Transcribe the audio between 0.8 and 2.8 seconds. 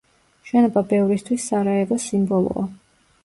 ბევრისთვის სარაევოს სიმბოლოა.